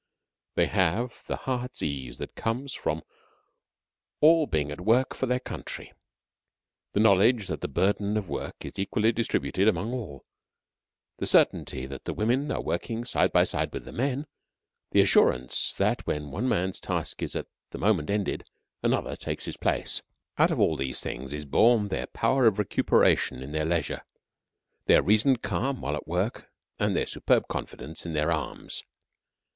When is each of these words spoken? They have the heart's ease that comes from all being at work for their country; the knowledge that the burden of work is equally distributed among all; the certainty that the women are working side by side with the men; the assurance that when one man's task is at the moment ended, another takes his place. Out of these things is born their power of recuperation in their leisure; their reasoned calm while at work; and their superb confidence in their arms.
They 0.55 0.65
have 0.65 1.21
the 1.27 1.35
heart's 1.35 1.83
ease 1.83 2.17
that 2.17 2.33
comes 2.33 2.73
from 2.73 3.03
all 4.19 4.47
being 4.47 4.71
at 4.71 4.81
work 4.81 5.13
for 5.13 5.27
their 5.27 5.39
country; 5.39 5.93
the 6.93 6.99
knowledge 6.99 7.45
that 7.49 7.61
the 7.61 7.67
burden 7.67 8.17
of 8.17 8.27
work 8.27 8.65
is 8.65 8.79
equally 8.79 9.11
distributed 9.11 9.67
among 9.67 9.93
all; 9.93 10.25
the 11.19 11.27
certainty 11.27 11.85
that 11.85 12.05
the 12.05 12.15
women 12.15 12.51
are 12.51 12.63
working 12.63 13.05
side 13.05 13.31
by 13.31 13.43
side 13.43 13.71
with 13.71 13.85
the 13.85 13.91
men; 13.91 14.25
the 14.89 15.01
assurance 15.01 15.71
that 15.73 16.07
when 16.07 16.31
one 16.31 16.49
man's 16.49 16.79
task 16.79 17.21
is 17.21 17.35
at 17.35 17.45
the 17.69 17.77
moment 17.77 18.09
ended, 18.09 18.49
another 18.81 19.15
takes 19.15 19.45
his 19.45 19.55
place. 19.57 20.01
Out 20.35 20.49
of 20.49 20.57
these 20.79 20.99
things 20.99 21.31
is 21.31 21.45
born 21.45 21.89
their 21.89 22.07
power 22.07 22.47
of 22.47 22.57
recuperation 22.57 23.43
in 23.43 23.51
their 23.51 23.65
leisure; 23.65 24.01
their 24.87 25.03
reasoned 25.03 25.43
calm 25.43 25.79
while 25.79 25.95
at 25.95 26.07
work; 26.07 26.49
and 26.79 26.95
their 26.95 27.05
superb 27.05 27.47
confidence 27.47 28.03
in 28.03 28.13
their 28.13 28.31
arms. 28.31 28.81